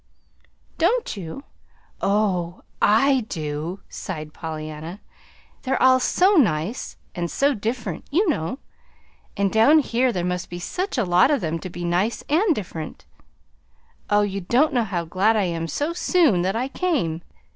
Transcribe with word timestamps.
"Don't 0.79 1.15
you? 1.15 1.43
Oh, 2.01 2.63
I 2.81 3.19
do," 3.29 3.81
sighed 3.87 4.33
Pollyanna. 4.33 4.99
"They're 5.61 5.79
all 5.79 5.99
so 5.99 6.37
nice 6.37 6.97
and 7.13 7.29
so 7.29 7.53
different, 7.53 8.07
you 8.09 8.27
know. 8.27 8.57
And 9.37 9.53
down 9.53 9.77
here 9.77 10.11
there 10.11 10.25
must 10.25 10.49
be 10.49 10.57
such 10.57 10.97
a 10.97 11.05
lot 11.05 11.29
of 11.29 11.39
them 11.41 11.59
to 11.59 11.69
be 11.69 11.85
nice 11.85 12.23
and 12.29 12.55
different. 12.55 13.05
Oh, 14.09 14.21
you 14.23 14.41
don't 14.41 14.73
know 14.73 14.85
how 14.85 15.05
glad 15.05 15.37
I 15.37 15.43
am 15.43 15.67
so 15.67 15.93
soon 15.93 16.41
that 16.41 16.55
I 16.55 16.67
came! 16.67 17.21